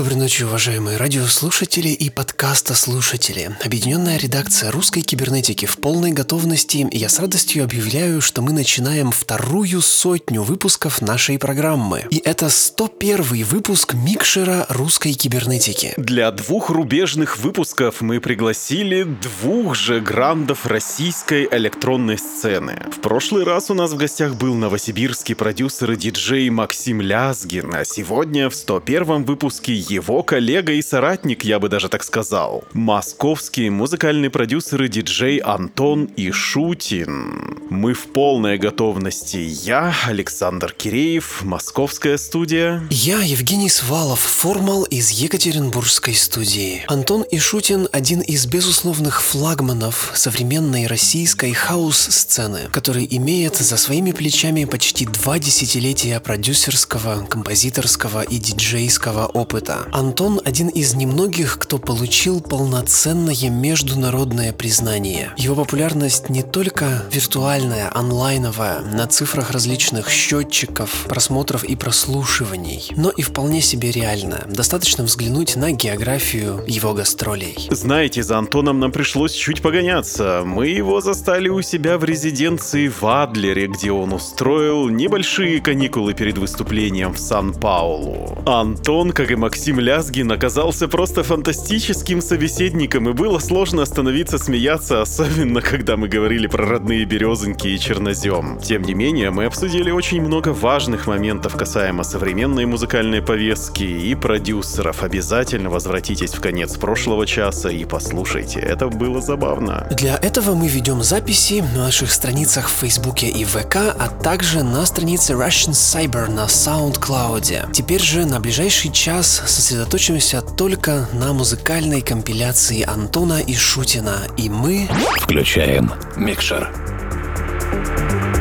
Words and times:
Доброй 0.00 0.16
ночи, 0.16 0.44
уважаемые 0.44 0.96
радиослушатели 0.96 1.90
и 1.90 2.08
подкаста 2.08 2.74
слушатели. 2.74 3.54
Объединенная 3.62 4.16
редакция 4.16 4.70
русской 4.70 5.02
кибернетики 5.02 5.66
в 5.66 5.76
полной 5.76 6.12
готовности. 6.12 6.88
Я 6.90 7.10
с 7.10 7.18
радостью 7.20 7.64
объявляю, 7.64 8.22
что 8.22 8.40
мы 8.40 8.54
начинаем 8.54 9.10
вторую 9.10 9.82
сотню 9.82 10.42
выпусков 10.42 11.02
нашей 11.02 11.38
программы. 11.38 12.06
И 12.10 12.16
это 12.24 12.48
101 12.48 13.44
выпуск 13.44 13.92
микшера 13.92 14.64
русской 14.70 15.12
кибернетики. 15.12 15.92
Для 15.98 16.30
двух 16.30 16.70
рубежных 16.70 17.36
выпусков 17.36 18.00
мы 18.00 18.20
пригласили 18.20 19.02
двух 19.02 19.74
же 19.74 20.00
грандов 20.00 20.64
российской 20.64 21.46
электронной 21.52 22.16
сцены. 22.16 22.80
В 22.90 23.02
прошлый 23.02 23.44
раз 23.44 23.70
у 23.70 23.74
нас 23.74 23.92
в 23.92 23.98
гостях 23.98 24.36
был 24.36 24.54
новосибирский 24.54 25.34
продюсер 25.34 25.92
и 25.92 25.96
диджей 25.96 26.48
Максим 26.48 27.02
Лязгин, 27.02 27.74
а 27.74 27.84
сегодня 27.84 28.48
в 28.48 28.54
101 28.54 29.24
выпуске 29.24 29.89
его 29.90 30.22
коллега 30.22 30.72
и 30.72 30.82
соратник, 30.82 31.44
я 31.44 31.58
бы 31.58 31.68
даже 31.68 31.88
так 31.88 32.04
сказал. 32.04 32.64
Московский 32.72 33.70
музыкальный 33.70 34.30
продюсер 34.30 34.84
и 34.84 34.88
диджей 34.88 35.38
Антон 35.38 36.08
Ишутин. 36.16 37.58
Мы 37.70 37.94
в 37.94 38.06
полной 38.12 38.56
готовности. 38.58 39.38
Я, 39.38 39.94
Александр 40.06 40.72
Киреев, 40.72 41.42
московская 41.42 42.16
студия. 42.18 42.82
Я, 42.90 43.20
Евгений 43.20 43.68
Свалов, 43.68 44.20
формал 44.20 44.84
из 44.84 45.10
Екатеринбургской 45.10 46.14
студии. 46.14 46.84
Антон 46.86 47.24
Ишутин– 47.30 47.88
один 47.92 48.20
из 48.20 48.46
безусловных 48.46 49.20
флагманов 49.22 50.12
современной 50.14 50.86
российской 50.86 51.52
хаос-сцены, 51.52 52.68
который 52.72 53.06
имеет 53.10 53.56
за 53.56 53.76
своими 53.76 54.12
плечами 54.12 54.64
почти 54.64 55.06
два 55.06 55.38
десятилетия 55.38 56.20
продюсерского, 56.20 57.26
композиторского 57.26 58.22
и 58.22 58.38
диджейского 58.38 59.26
опыта 59.26 59.79
Антон 59.92 60.40
один 60.44 60.68
из 60.68 60.94
немногих, 60.94 61.58
кто 61.58 61.78
получил 61.78 62.40
полноценное 62.40 63.50
международное 63.50 64.52
признание. 64.52 65.32
Его 65.36 65.54
популярность 65.54 66.28
не 66.28 66.42
только 66.42 67.04
виртуальная, 67.12 67.90
онлайновая, 67.94 68.80
на 68.80 69.06
цифрах 69.06 69.50
различных 69.50 70.10
счетчиков, 70.10 71.06
просмотров 71.08 71.64
и 71.64 71.76
прослушиваний, 71.76 72.90
но 72.96 73.10
и 73.10 73.22
вполне 73.22 73.60
себе 73.60 73.90
реальная. 73.90 74.44
Достаточно 74.48 75.04
взглянуть 75.04 75.56
на 75.56 75.72
географию 75.72 76.64
его 76.66 76.92
гастролей. 76.92 77.68
Знаете, 77.70 78.22
за 78.22 78.38
Антоном 78.38 78.80
нам 78.80 78.92
пришлось 78.92 79.32
чуть 79.32 79.62
погоняться. 79.62 80.42
Мы 80.44 80.68
его 80.68 81.00
застали 81.00 81.48
у 81.48 81.62
себя 81.62 81.96
в 81.98 82.04
резиденции 82.04 82.88
в 82.88 83.04
Адлере, 83.04 83.68
где 83.68 83.92
он 83.92 84.12
устроил 84.12 84.88
небольшие 84.88 85.60
каникулы 85.60 86.14
перед 86.14 86.38
выступлением 86.38 87.14
в 87.14 87.18
Сан-Паулу. 87.18 88.38
Антон, 88.46 89.12
как 89.12 89.30
и 89.30 89.36
Максим 89.36 89.59
Максим 89.60 89.78
Лязгин 89.78 90.32
оказался 90.32 90.88
просто 90.88 91.22
фантастическим 91.22 92.22
собеседником, 92.22 93.10
и 93.10 93.12
было 93.12 93.38
сложно 93.38 93.82
остановиться 93.82 94.38
смеяться, 94.38 95.02
особенно 95.02 95.60
когда 95.60 95.98
мы 95.98 96.08
говорили 96.08 96.46
про 96.46 96.64
родные 96.64 97.04
березоньки 97.04 97.68
и 97.68 97.78
чернозем. 97.78 98.58
Тем 98.62 98.80
не 98.80 98.94
менее, 98.94 99.30
мы 99.30 99.44
обсудили 99.44 99.90
очень 99.90 100.22
много 100.22 100.54
важных 100.54 101.06
моментов 101.06 101.56
касаемо 101.56 102.04
современной 102.04 102.64
музыкальной 102.64 103.20
повестки 103.20 103.82
и 103.82 104.14
продюсеров. 104.14 105.02
Обязательно 105.02 105.68
возвратитесь 105.68 106.32
в 106.32 106.40
конец 106.40 106.78
прошлого 106.78 107.26
часа 107.26 107.68
и 107.68 107.84
послушайте, 107.84 108.60
это 108.60 108.88
было 108.88 109.20
забавно. 109.20 109.86
Для 109.90 110.16
этого 110.16 110.54
мы 110.54 110.68
ведем 110.68 111.02
записи 111.02 111.62
на 111.74 111.84
наших 111.84 112.12
страницах 112.12 112.70
в 112.70 112.80
Фейсбуке 112.80 113.28
и 113.28 113.44
ВК, 113.44 113.76
а 113.76 114.08
также 114.08 114.62
на 114.62 114.86
странице 114.86 115.34
Russian 115.34 115.72
Cyber 115.72 116.30
на 116.30 116.46
SoundCloud. 116.46 117.72
Теперь 117.72 118.00
же 118.00 118.24
на 118.24 118.40
ближайший 118.40 118.90
час 118.90 119.49
сосредоточимся 119.50 120.42
только 120.42 121.08
на 121.12 121.32
музыкальной 121.32 122.00
компиляции 122.00 122.82
Антона 122.88 123.40
и 123.40 123.54
Шутина, 123.54 124.26
и 124.36 124.48
мы... 124.48 124.88
Включаем 125.20 125.92
микшер. 126.16 126.70
так 126.70 128.39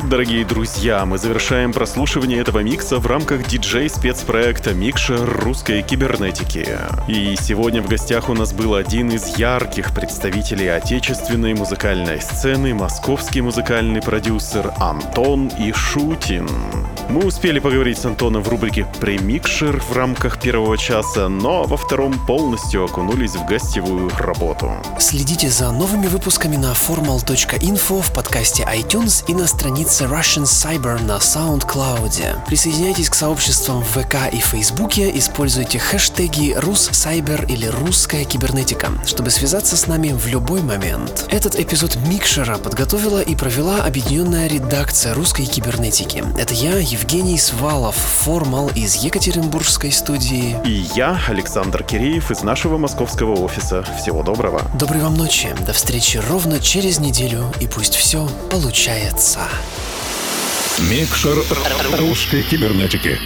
вот, 0.00 0.08
дорогие 0.08 0.44
друзья, 0.44 1.04
мы 1.04 1.18
завершаем 1.18 1.72
прослушивание 1.72 2.40
этого 2.40 2.60
микса 2.60 2.98
в 2.98 3.06
рамках 3.06 3.48
диджей-спецпроекта 3.48 4.72
«Микшер 4.72 5.24
русской 5.24 5.82
кибернетики». 5.82 6.68
И 7.08 7.34
сегодня 7.40 7.82
в 7.82 7.88
гостях 7.88 8.28
у 8.28 8.34
нас 8.34 8.52
был 8.52 8.74
один 8.74 9.10
из 9.10 9.38
ярких 9.38 9.92
представителей 9.92 10.68
отечественной 10.68 11.54
музыкальной 11.54 12.20
сцены, 12.20 12.74
московский 12.74 13.40
музыкальный 13.40 14.00
продюсер 14.00 14.72
Антон 14.78 15.48
Ишутин. 15.58 16.48
Мы 17.08 17.24
успели 17.24 17.58
поговорить 17.58 17.96
с 17.96 18.04
Антоном 18.04 18.42
в 18.42 18.48
рубрике 18.48 18.86
«Премикшер» 19.00 19.80
в 19.80 19.96
рамках 19.96 20.38
первого 20.38 20.76
часа, 20.76 21.30
но 21.30 21.64
во 21.64 21.78
втором 21.78 22.12
полностью 22.26 22.84
окунулись 22.84 23.34
в 23.34 23.46
гостевую 23.46 24.10
работу. 24.18 24.70
Следите 24.98 25.48
за 25.48 25.72
новыми 25.72 26.06
выпусками 26.06 26.56
на 26.56 26.72
formal.info 26.72 28.02
в 28.02 28.12
подкасте 28.12 28.62
iTunes 28.64 29.24
и 29.26 29.32
на 29.32 29.46
странице 29.46 30.04
Russian 30.04 30.42
Cyber 30.42 31.02
на 31.02 31.16
SoundCloud. 31.16 32.44
Присоединяйтесь 32.46 33.08
к 33.08 33.14
сообществам 33.14 33.82
в 33.82 33.86
ВК 33.86 34.30
и 34.30 34.40
Фейсбуке, 34.40 35.10
используйте 35.16 35.78
хэштеги 35.78 36.56
«Руссайбер» 36.58 37.46
или 37.46 37.68
«Русская 37.68 38.24
кибернетика», 38.24 38.90
чтобы 39.06 39.30
связаться 39.30 39.78
с 39.78 39.86
нами 39.86 40.12
в 40.12 40.26
любой 40.26 40.60
момент. 40.60 41.24
Этот 41.30 41.58
эпизод 41.58 41.96
Микшера 42.06 42.58
подготовила 42.58 43.22
и 43.22 43.34
провела 43.34 43.82
объединенная 43.84 44.46
редакция 44.46 45.14
русской 45.14 45.46
кибернетики. 45.46 46.22
Это 46.38 46.52
я, 46.52 46.76
Евгений 46.98 47.38
Свалов, 47.38 47.94
формал 47.94 48.70
из 48.74 48.96
Екатеринбургской 48.96 49.92
студии. 49.92 50.56
И 50.64 50.88
я, 50.96 51.20
Александр 51.28 51.84
Киреев, 51.84 52.32
из 52.32 52.42
нашего 52.42 52.76
московского 52.76 53.36
офиса. 53.36 53.84
Всего 54.00 54.24
доброго. 54.24 54.62
Доброй 54.76 55.02
вам 55.02 55.14
ночи. 55.14 55.54
До 55.64 55.72
встречи 55.72 56.16
ровно 56.28 56.58
через 56.58 56.98
неделю. 56.98 57.52
И 57.60 57.68
пусть 57.68 57.94
все 57.94 58.28
получается. 58.50 59.38
Микшер 60.90 61.38
русской 62.00 62.42
кибернетики. 62.42 63.16